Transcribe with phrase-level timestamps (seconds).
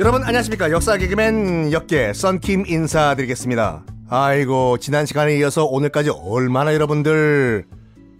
[0.00, 0.70] 여러분 안녕하십니까?
[0.70, 3.86] 역사 개그맨 역계 썬킴 인사드리겠습니다.
[4.10, 7.64] 아이고 지난 시간에 이어서 오늘까지 얼마나 여러분들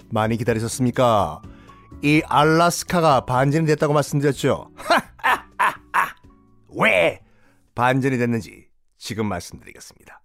[0.09, 1.43] 많이 기다리셨습니까?
[2.03, 4.71] 이 알라스카가 반전이 됐다고 말씀드렸죠?
[6.77, 7.21] 왜
[7.75, 10.23] 반전이 됐는지 지금 말씀드리겠습니다.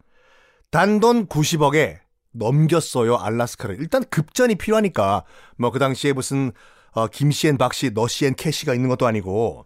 [0.71, 1.97] 단돈 90억에
[2.33, 5.23] 넘겼어요 알라스카를 일단 급전이 필요하니까
[5.57, 6.51] 뭐 그 당시에 무슨
[6.91, 9.65] 어, 김씨엔 박씨 너씨엔 캐시가 있는 것도 아니고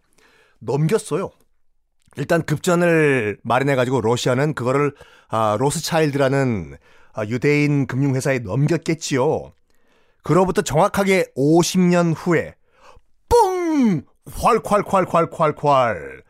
[0.60, 1.32] 넘겼어요
[2.16, 4.94] 일단 급전을 마련해 가지고 러시아는 그거를
[5.30, 6.78] 아, 로스차일드라는
[7.14, 9.52] 아, 유대인 금융회사에 넘겼겠지요.
[10.24, 12.54] 그로부터 정확하게 50년 후에
[13.30, 14.04] 뿡!
[14.26, 16.24] 콸콸콸콸콸콸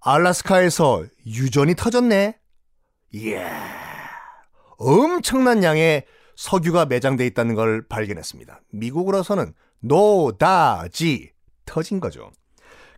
[0.00, 2.38] 알라스카에서 유전이 터졌네.
[3.12, 3.81] 이야
[4.82, 6.04] 엄청난 양의
[6.36, 8.62] 석유가 매장돼 있다는 걸 발견했습니다.
[8.72, 11.30] 미국으로서는 노다지
[11.64, 12.30] 터진 거죠.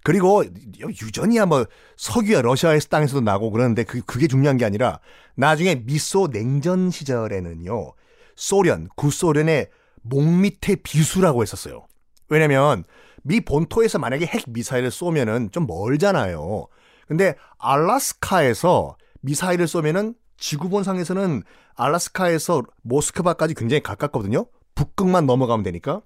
[0.03, 0.45] 그리고
[0.79, 1.65] 유전이야 뭐
[1.97, 5.01] 석유야 러시아의 땅에서도 나고 그러는데 그, 그게 중요한 게 아니라
[5.35, 7.93] 나중에 미소 냉전 시절에는요
[8.37, 9.69] 소련 구소련의
[10.03, 11.87] 목 밑에 비수라고 했었어요.
[12.29, 12.85] 왜냐면
[13.23, 16.67] 미 본토에서 만약에 핵 미사일을 쏘면은 좀 멀잖아요.
[17.09, 21.43] 근데 알라스카에서 미사일을 쏘면은 지구본상에서는
[21.77, 24.47] 알라스카에서 모스크바까지 굉장히 가깝거든요.
[24.75, 26.03] 북극만 넘어가면 되니까.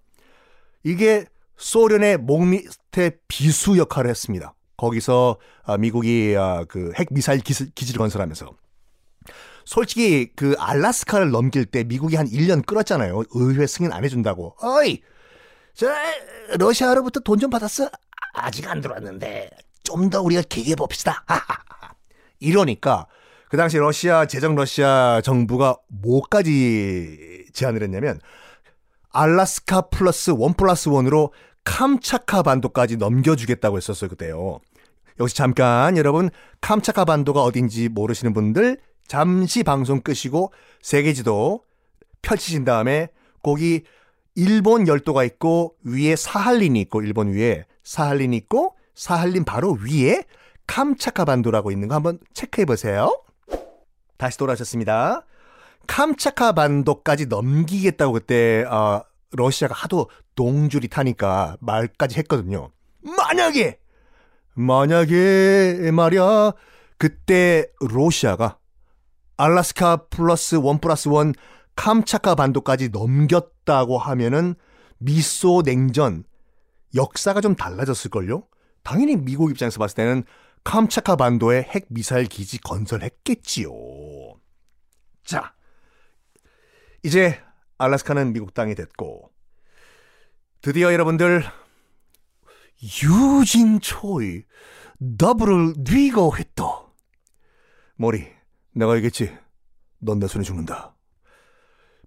[0.85, 1.25] 이게
[1.57, 4.55] 소련의 목 밑에 비수 역할을 했습니다.
[4.77, 8.51] 거기서 아, 미국이 아, 그핵 미사일 기지를 건설하면서
[9.65, 13.23] 솔직히 그 알라스카를 넘길 때 미국이 한 1년 끌었잖아요.
[13.35, 14.55] 의회 승인 안 해준다고.
[14.63, 15.03] 어이,
[15.75, 15.89] 저
[16.59, 17.91] 러시아로부터 돈 좀 받았어?
[18.35, 19.51] 아직 안 들어왔는데
[19.83, 21.25] 좀 더 우리가 기계 봅시다.
[22.41, 23.07] 이러니까
[23.51, 28.21] 그 당시 러시아 제정 러시아 정부가 뭐까지 제안을 했냐면
[29.11, 31.33] 알라스카 플러스 원 플러스 원으로
[31.65, 34.61] 캄차카 반도까지 넘겨주겠다고 했었어요, 그때요.
[35.21, 36.31] 여기서 잠깐 여러분
[36.61, 40.53] 캄차카 반도가 어딘지 모르시는 분들 잠시 방송 끄시고
[40.83, 41.63] 세계지도
[42.23, 43.09] 펼치신 다음에
[43.43, 43.83] 거기
[44.35, 50.23] 일본 열도가 있고 위에 사할린이 있고 일본 위에 사할린이 있고 사할린 바로 위에
[50.67, 53.11] 캄차카 반도라고 있는 거 한번 체크해 보세요.
[54.19, 55.25] 다시 돌아오셨습니다.
[55.87, 59.03] 캄차카 반도까지 넘기겠다고 그때 어,
[59.33, 62.71] 러시아가 하도 동줄이 타니까 말까지 했거든요.
[63.03, 63.79] 만약에
[64.55, 66.53] 만약에 말이야
[66.99, 68.59] 그때 러시아가
[69.37, 71.33] 알라스카 플러스 원 플러스 원
[71.77, 74.57] 캄차카 반도까지 넘겼다고 하면은
[74.99, 76.25] 미소 냉전
[76.95, 78.43] 역사가 좀 달라졌을걸요?
[78.83, 80.25] 당연히 미국 입장에서 봤을 때는
[80.65, 83.71] 캄차카 반도에 핵 미사일 기지 건설했겠지요.
[85.25, 85.55] 자,
[87.03, 87.41] 이제
[87.79, 89.31] 알라스카는 미국 땅이 됐고
[90.61, 91.45] 드디어 여러분들
[93.03, 94.43] 유진 초이
[95.19, 96.65] 더블을 뉘고 했다.
[97.97, 98.27] 머리
[98.73, 99.37] 내가 얘기했지.
[100.01, 100.97] 넌 내 손에 죽는다.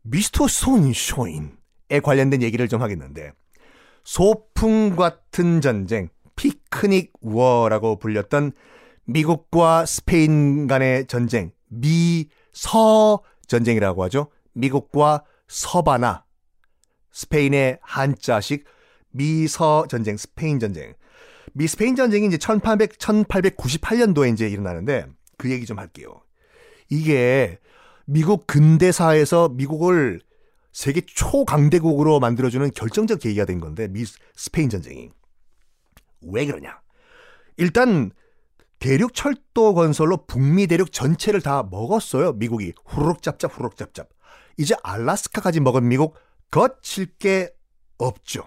[0.03, 3.33] 미스터 손쇼인에 관련된 얘기를 좀 하겠는데
[4.03, 6.09] 소풍 같은 전쟁
[6.41, 8.53] 피크닉 워라고 불렸던
[9.05, 14.31] 미국과 스페인 간의 전쟁 미서 전쟁이라고 하죠.
[14.53, 16.25] 미국과 서바나,
[17.11, 18.65] 스페인의 한자식
[19.11, 20.95] 미서 전쟁, 스페인 전쟁.
[21.53, 25.05] 미 스페인 전쟁이 이제 1800, 1898년도에 이제 일어나는데
[25.37, 26.21] 그 얘기 좀 할게요.
[26.89, 27.59] 이게
[28.05, 30.21] 미국 근대사에서 미국을
[30.71, 35.11] 세계 초강대국으로 만들어주는 결정적 계기가 된 건데 미 스페인 전쟁이
[36.21, 36.81] 왜 그러냐?
[37.57, 38.11] 일단
[38.79, 42.33] 대륙 철도 건설로 북미 대륙 전체를 다 먹었어요.
[42.33, 44.09] 미국이 후루룩 짭짭 후루룩 짭짭.
[44.57, 46.15] 이제 알라스카까지 먹은 미국
[46.49, 47.53] 거칠 게
[47.97, 48.43] 없죠.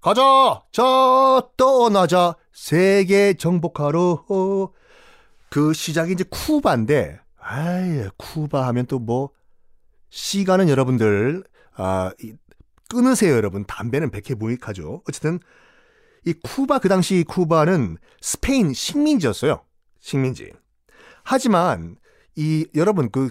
[0.00, 0.62] 가자!
[0.72, 0.82] 자,
[1.56, 2.34] 떠나자!
[2.52, 4.24] 세계 정복하러.
[5.48, 9.30] 그 시작이 이제 쿠바인데, 아이, 쿠바 하면 또 뭐,
[10.10, 11.44] 시간은 여러분들,
[11.76, 12.12] 아,
[12.88, 13.64] 끊으세요, 여러분.
[13.64, 15.02] 담배는 백해 무익하죠.
[15.08, 15.38] 어쨌든,
[16.24, 19.62] 이 쿠바, 그 당시 쿠바는 스페인 식민지였어요.
[20.00, 20.52] 식민지.
[21.24, 21.96] 하지만,
[22.36, 23.30] 이, 여러분, 그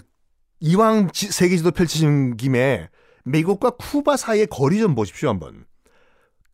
[0.60, 2.88] 이왕 세계지도 펼치신 김에
[3.24, 5.64] 미국과 쿠바 사이의 거리 좀 보십시오 한번.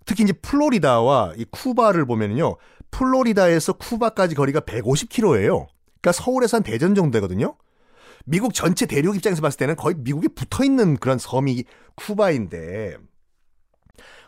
[0.07, 2.57] 특히 이제 플로리다와 이 쿠바를 보면요.
[2.91, 5.67] 플로리다에서 쿠바까지 거리가 150km예요.
[6.01, 7.57] 그러니까 서울에서 한 대전 정도 되거든요.
[8.25, 11.65] 미국 전체 대륙 입장에서 봤을 때는 거의 미국에 붙어 있는 그런 섬이
[11.97, 12.97] 쿠바인데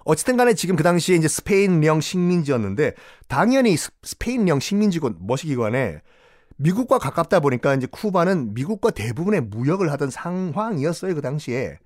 [0.05, 2.95] 어쨌든 간에 지금 그 당시에 이제 스페인령 식민지였는데
[3.29, 6.01] 당연히 스페인령 식민지고 뭐시기관에
[6.57, 11.79] 미국과 가깝다 보니까 이제 쿠바는 미국과 대부분의 무역을 하던 상황이었어요, 그 당시에.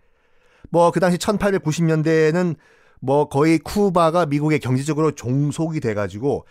[0.70, 2.56] 뭐, 그 당시 1890년대에는
[3.00, 6.46] 뭐 거의 쿠바가 미국의 경제적으로 종속이 돼가지고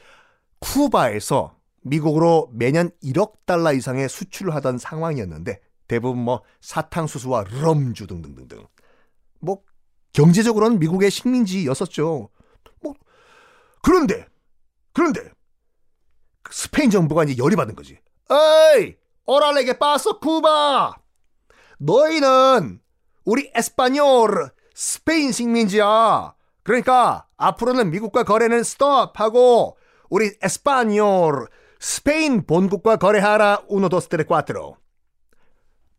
[0.59, 8.65] 쿠바에서 미국으로 매년 1억 달러 이상의 수출을 하던 상황이었는데 대부분 뭐 사탕수수와 럼주 등등등등
[9.39, 9.61] 뭐
[10.13, 12.29] 경제적으로는 미국의 식민지였었죠.
[12.81, 12.93] 뭐
[13.81, 14.27] 그런데
[14.93, 15.31] 그런데
[16.49, 17.99] 스페인 정부가 이제 열이 받은 거지.
[18.29, 18.95] 어이
[19.25, 20.95] 오랄레게 빠서 쿠바
[21.79, 22.79] 너희는
[23.25, 26.35] 우리 에스파뇰 스페인 식민지야.
[26.63, 29.77] 그러니까 앞으로는 미국과 거래는 스톱하고
[30.09, 31.47] 우리 에스파뇰
[31.79, 34.77] 스페인 본국과 거래하라 우노 도스테레 꽈트로.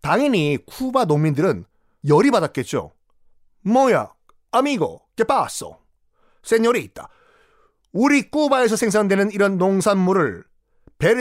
[0.00, 1.64] 당연히 쿠바 농민들은
[2.08, 2.93] 열이 받았겠죠.
[3.64, 4.12] 뭐야,
[4.52, 5.78] amigo, que pasó?
[6.43, 7.08] señorita.
[7.93, 10.44] 우리 쿠바에서 생산되는 이런 농산물을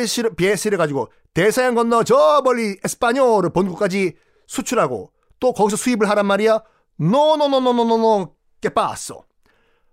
[0.08, 4.16] 실어, 배에 실어가지고 대서양 건너 저 멀리 español 본국까지
[4.48, 6.62] 수출하고 또 거기서 수입을 하란 말이야?
[6.98, 9.24] 노노노노노노노 깨빠았어.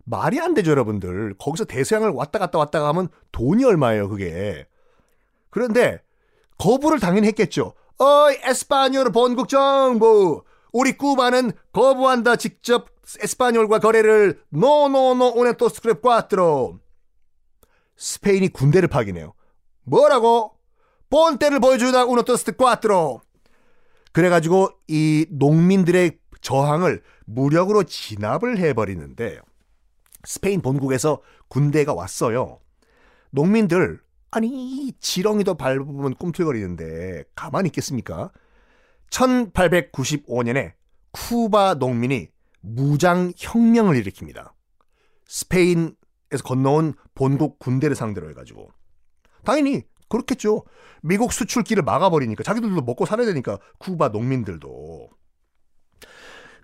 [0.04, 1.34] 말이 안 되죠, 여러분들.
[1.38, 4.66] 거기서 대서양을 왔다 갔다 왔다 가면 돈이 얼마예요, 그게.
[5.50, 6.02] 그런데
[6.58, 7.74] 거부를 당연히 했겠죠.
[7.98, 10.42] 어이, español 본국 정부.
[10.72, 12.36] 우리 쿠바는 거부한다.
[12.36, 12.88] 직접
[13.18, 16.78] español과 거래를 no no no uno dos tres cuatro.
[17.96, 19.34] 스페인이 군대를 파견해요.
[19.84, 20.54] 뭐라고?
[21.10, 23.20] 본때를 보여주마 uno dos tres cuatro.
[24.12, 29.40] 그래가지고 이 농민들의 저항을 무력으로 진압을 해버리는데
[30.24, 32.60] 스페인 본국에서 군대가 왔어요.
[33.30, 34.00] 농민들
[34.30, 38.30] 아니 지렁이도 밟으면 꿈틀거리는데 가만히 있겠습니까?
[39.10, 40.72] 1895년에
[41.12, 42.28] 쿠바 농민이
[42.60, 44.52] 무장 혁명을 일으킵니다.
[45.26, 48.70] 스페인에서 건너온 본국 군대를 상대로 해가지고
[49.44, 50.64] 당연히 그렇겠죠.
[51.02, 55.10] 미국 수출길을 막아버리니까 자기들도 먹고 살아야 되니까 쿠바 농민들도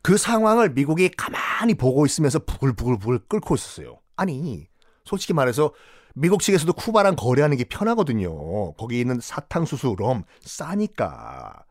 [0.03, 4.01] 그 상황을 미국이 가만히 보고 있으면서 부글부글부글 끓고 있었어요.
[4.17, 4.69] 아니
[5.05, 5.73] 솔직히 말해서
[6.15, 8.73] 미국 측에서도 쿠바랑 거래하는 게 편하거든요.
[8.75, 11.65] 거기 있는 사탕수수, 럼 싸니까.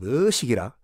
[0.00, 0.74] 뭐시기라?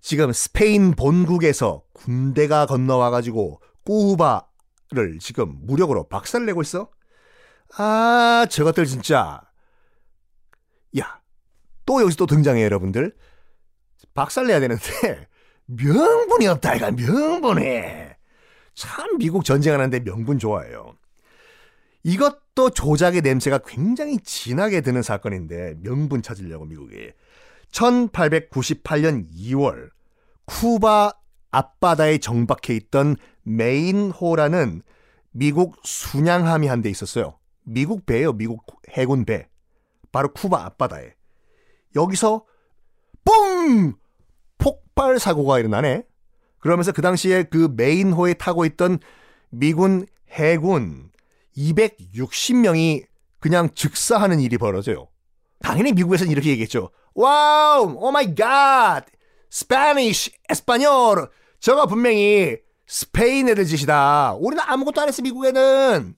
[0.00, 6.90] 지금 스페인 본국에서 군대가 건너와가지고 쿠바를 지금 무력으로 박살내고 있어?
[7.76, 9.42] 아, 저것들 진짜.
[10.98, 11.20] 야,
[11.84, 13.14] 또 여기서 또 등장해요, 여러분들.
[14.14, 15.28] 박살내야 되는데,
[15.66, 18.08] 명분이 없다, 이가 명분이.
[18.74, 20.96] 참 미국 전쟁하는데 명분 좋아해요.
[22.04, 27.12] 이것도 조작의 냄새가 굉장히 진하게 드는 사건인데 명분 찾으려고 미국이
[27.72, 29.90] 1898년 2월
[30.46, 31.12] 쿠바
[31.50, 34.82] 앞바다에 정박해 있던 메인호라는
[35.30, 37.38] 미국 순양함이 한 대 있었어요.
[37.64, 38.32] 미국 배예요.
[38.32, 39.48] 미국 해군 배.
[40.10, 41.14] 바로 쿠바 앞바다에.
[41.96, 42.44] 여기서
[43.24, 43.94] 뿡!
[44.58, 46.02] 폭발 사고가 일어나네.
[46.58, 48.98] 그러면서 그 당시에 그 메인호에 타고 있던
[49.50, 51.10] 미군 해군
[51.56, 53.04] 260명이
[53.38, 55.08] 그냥 즉사하는 일이 벌어져요.
[55.60, 56.90] 당연히 미국에서는 이렇게 얘기했죠.
[57.20, 59.04] wow, oh my god,
[59.50, 61.28] Spanish, español.
[61.58, 64.36] 저거 분명히 스페인 애들 짓이다.
[64.38, 66.14] 우리는 아무것도 안 했어, 미국에는.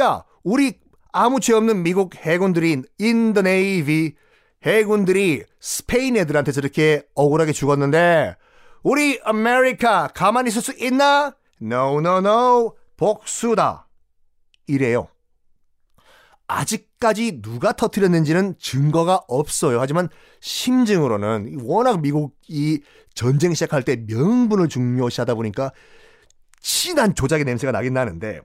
[0.00, 0.80] 야, 우리
[1.12, 4.16] 아무 죄 없는 미국 해군들이 in the navy
[4.64, 8.34] 해군들이 스페인 애들한테 저렇게 억울하게 죽었는데
[8.82, 11.36] 우리 아메리카 가만히 있을 수 있나?
[11.62, 12.74] No, no, no.
[12.96, 13.86] 복수다.
[14.66, 15.06] 이래요.
[16.48, 19.80] 아직까지 누가 터뜨렸는지는 증거가 없어요.
[19.80, 20.08] 하지만
[20.40, 22.82] 심증으로는 워낙 미국이
[23.14, 25.72] 전쟁 시작할 때 명분을 중요시하다 보니까
[26.60, 28.40] 진한 조작의 냄새가 나긴 나는데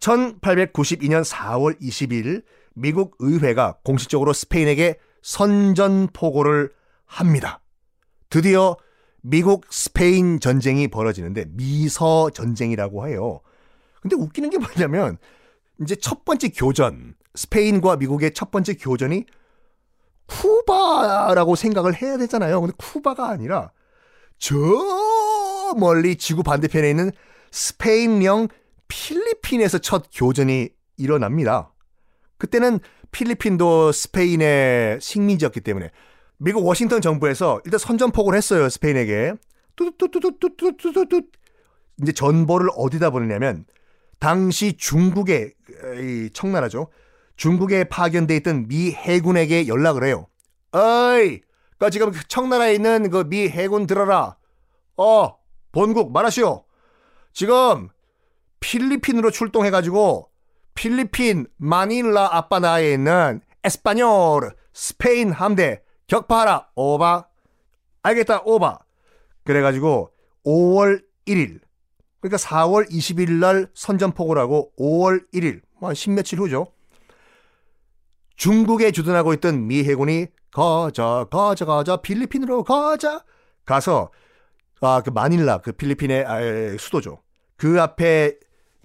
[0.00, 2.44] 1892년 4월 20일
[2.74, 6.72] 미국 의회가 공식적으로 스페인에게 선전포고를
[7.04, 7.60] 합니다.
[8.28, 8.76] 드디어
[9.22, 13.40] 미국 스페인 전쟁이 벌어지는데 미서 전쟁이라고 해요.
[14.00, 15.18] 근데 웃기는 게 뭐냐면
[15.80, 19.24] 이제 첫 번째 교전 스페인과 미국의 첫 번째 교전이
[20.26, 22.60] 쿠바라고 생각을 해야 되잖아요.
[22.60, 23.70] 근데 쿠바가 아니라
[24.38, 24.56] 저
[25.78, 27.10] 멀리 지구 반대편에 있는
[27.52, 28.48] 스페인령
[28.88, 31.72] 필리핀에서 첫 교전이 일어납니다.
[32.38, 32.80] 그때는
[33.10, 35.90] 필리핀도 스페인의 식민지였기 때문에
[36.38, 38.68] 미국 워싱턴 정부에서 일단 선전포고를 했어요.
[38.68, 39.34] 스페인에게.
[39.76, 41.22] 뚜뚜뚜뚜뚜뚜뚜뚜
[42.02, 43.64] 이제 전보를 어디다 보내냐면
[44.18, 45.54] 당시 중국의
[46.00, 46.88] 이 청나라죠.
[47.36, 50.26] 중국에 파견돼 있던 미 해군에게 연락을 해요.
[50.72, 51.40] 어이,
[51.78, 54.36] 그 지금 청나라에 있는 그 미 해군 들어라.
[54.96, 55.36] 어,
[55.72, 56.64] 본국 말하시오.
[57.32, 57.88] 지금
[58.60, 60.30] 필리핀으로 출동해가지고
[60.74, 67.26] 필리핀 마닐라 앞바다에 있는 에스파뇰 스페인 함대 격파하라 오바
[68.02, 68.78] 알겠다 오바
[69.44, 70.10] 그래가지고
[70.46, 71.60] 5월 1일
[72.28, 76.68] 그러니까 4월 20일 날 선전포고를 하고 5월 1일, 뭐 십며칠 후죠.
[78.36, 83.24] 중국에 주둔하고 있던 미 해군이 가자, 가자, 가자, 필리핀으로 가자.
[83.64, 84.10] 가서,
[84.80, 87.22] 아, 그 마닐라, 그 필리핀의 아, 수도죠.
[87.56, 88.36] 그 앞에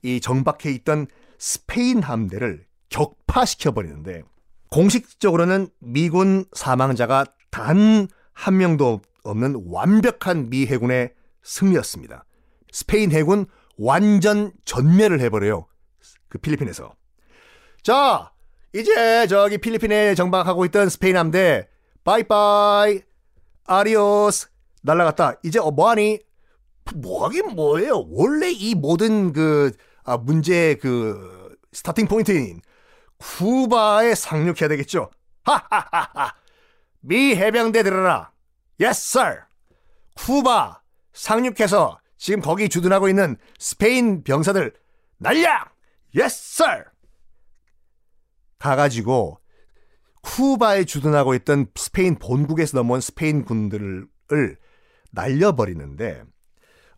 [0.04, 1.08] 이 정박해 있던
[1.38, 4.24] 스페인 함대를 격파시켜 버리는데,
[4.70, 8.08] 공식적으로는 미군 사망자가 단
[8.42, 12.26] 한 명도 없는 완벽한 미 해군의 승리였습니다.
[12.72, 13.46] 스페인 해군
[13.78, 15.68] 완전 전멸을 해버려요.
[16.30, 16.96] 그 필리핀에서.
[17.84, 18.32] 자,
[18.74, 21.68] 이제 저기 필리핀에 정박하고 있던 스페인 함대
[22.04, 23.02] 바이바이
[23.66, 24.50] adiós
[24.84, 25.34] 날라갔다.
[25.44, 26.20] 이제 어 뭐하니?
[26.96, 28.06] 뭐하긴 뭐예요.
[28.10, 29.72] 원래 이 모든 그
[30.04, 32.62] 아, 문제 그 starting point인
[33.18, 35.12] 쿠바에 상륙해야 되겠죠.
[35.44, 36.34] 하하하하.
[37.02, 38.32] 미 해병대 들어라.
[38.80, 39.42] Yes, sir.
[40.16, 40.82] 쿠바
[41.14, 44.74] 상륙해서 지금 거기 주둔하고 있는 스페인 병사들
[45.18, 45.50] 날려!
[46.16, 46.84] Yes, sir.
[48.60, 49.40] 가가지고
[50.22, 54.08] 쿠바에 주둔하고 있던 스페인 본국에서 넘어온 스페인 군들을
[55.10, 56.24] 날려버리는데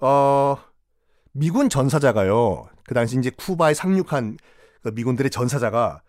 [0.02, 0.58] 어
[1.32, 2.66] 미군 전사자가요.
[2.84, 4.38] 그 당시 이제 쿠바에 상륙한
[4.82, 6.02] 그 미군들의 전사자가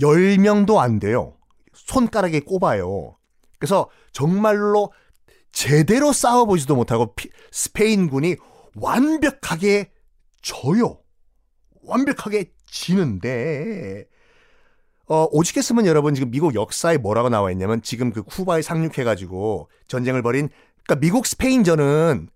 [0.00, 1.36] 10명도 안 돼요.
[1.74, 3.16] 손가락에 꼽아요.
[3.60, 4.92] 그래서 정말로
[5.58, 8.36] 제대로 싸워보지도 못하고 피, 스페인군이
[8.76, 9.90] 완벽하게
[10.40, 11.00] 져요.
[11.82, 14.04] 완벽하게 지는데
[15.08, 20.48] 어, 오직했으면 여러분 지금 미국 역사에 뭐라고 나와 있냐면 지금 그 쿠바에 상륙해가지고 전쟁을 벌인
[20.84, 22.28] 그러니까 미국 스페인전은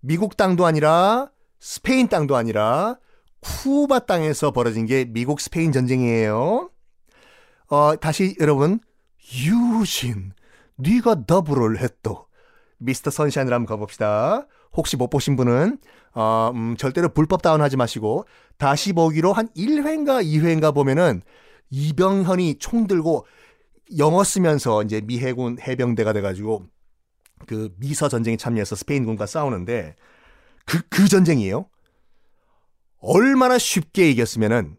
[0.00, 2.98] 미국 땅도 아니라 스페인 땅도 아니라
[3.40, 6.70] 쿠바 땅에서 벌어진 게 미국 스페인 전쟁이에요.
[7.68, 8.80] 어, 다시 여러분
[9.32, 10.34] 유신
[10.76, 12.26] 네가 더블을 했도
[12.78, 14.46] 미스터 선샤인을 한번 가봅시다.
[14.72, 15.78] 혹시 못 보신 분은
[16.14, 18.26] 어, 음, 절대로 불법 다운하지 마시고
[18.58, 21.22] 다시 보기로 한 1회인가 2회인가 보면은
[21.70, 23.26] 이병헌이 총 들고
[23.98, 26.66] 영어 쓰면서 이제 미 해군 해병대가 돼가지고
[27.46, 29.96] 그 미서 전쟁에 참여해서 스페인군과 싸우는데
[30.64, 31.68] 그, 그 전쟁이에요.
[32.98, 34.76] 얼마나 쉽게 이겼으면은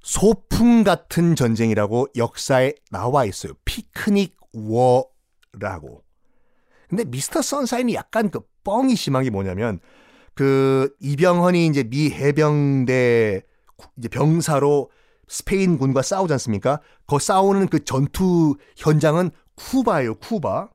[0.00, 3.54] 소풍 같은 전쟁이라고 역사에 나와 있어요.
[3.64, 6.03] 피크닉 워라고.
[6.96, 9.80] 근데 미스터 선사인이 약간 그 뻥이 심한 게 뭐냐면
[10.34, 13.42] 그 이병헌이 이제 미 해병대
[13.98, 14.90] 이제 병사로
[15.26, 16.80] 스페인군과 싸우지 않습니까?
[17.08, 20.68] 거 싸우는 그 전투 현장은 쿠바예요, 쿠바.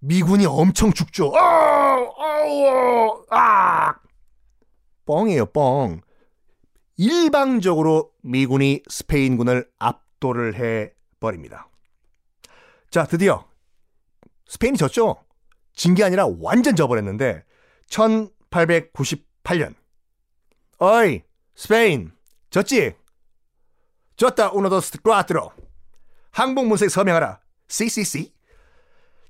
[0.00, 1.32] 미군이 엄청 죽죠.
[1.36, 1.98] 아,
[3.30, 3.94] 아, 아.
[5.04, 6.00] 뻥이에요, 뻥.
[6.96, 11.68] 일방적으로 미군이 스페인군을 압도를 해 버립니다.
[12.90, 13.44] 자, 드디어
[14.46, 15.16] 스페인이 졌죠?
[15.74, 17.44] 진 게 아니라 완전 져버렸는데
[17.90, 19.74] 1898년
[20.78, 21.22] 어이
[21.54, 22.12] 스페인
[22.50, 22.94] 졌지?
[24.16, 25.52] 졌다 우노도스 꽈트로
[26.30, 28.32] 항복 문서에 서명하라 CCC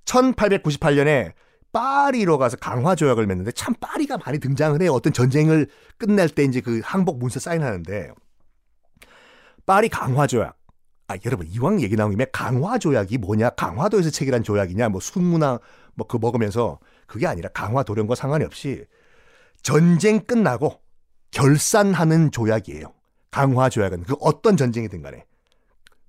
[0.05, 1.33] 1898년에
[1.73, 4.93] 파리로 가서 강화 조약을 맺는데 참 파리가 많이 등장을 해요.
[4.93, 5.69] 어떤 전쟁을
[5.99, 8.13] 끝낼 때 이제 그 항복 문서 사인하는데
[9.67, 10.57] 파리 강화 조약.
[11.09, 13.51] 아 여러분 이왕 얘기 나온 김에 강화 조약이 뭐냐?
[13.51, 14.89] 강화도에서 체결한 조약이냐?
[14.89, 15.61] 뭐 순문화
[15.95, 18.85] 뭐 그 먹으면서 그게 아니라 강화 도령과 상관이 없이
[19.63, 20.81] 전쟁 끝나고
[21.31, 22.93] 결산하는 조약이에요.
[23.31, 25.25] 강화 조약은 그 어떤 전쟁이든 간에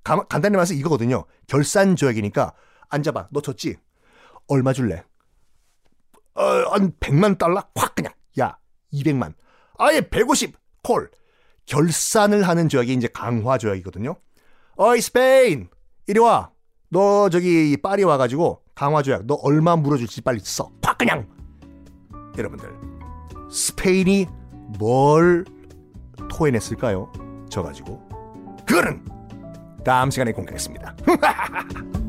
[0.03, 1.25] 가, 간단히 말해서 이거거든요.
[1.47, 2.53] 결산 조약이니까
[2.89, 3.29] 앉아봐.
[3.31, 3.77] 너 졌지?
[4.47, 5.03] 얼마 줄래?
[6.35, 7.63] 어, 한 100만 달러?
[7.75, 8.13] 확 그냥.
[8.39, 8.57] 야,
[8.93, 9.33] 200만.
[9.77, 10.55] 아예 150.
[10.83, 11.09] 콜.
[11.65, 14.15] 결산을 하는 조약이 이제 강화 조약이거든요.
[14.77, 15.69] 어이 스페인
[16.05, 16.51] 이리 와.
[16.89, 20.71] 너 저기 파리 와가지고 강화 조약 너 얼마 물어줄지 빨리 써.
[20.83, 21.27] 확 그냥.
[22.37, 22.69] 여러분들
[23.51, 24.27] 스페인이
[24.79, 25.43] 뭘
[26.29, 27.11] 토해냈을까요?
[27.49, 28.07] 져가지고
[28.67, 29.03] 그거는
[29.83, 30.95] 다음 시간에 공개하겠습니다.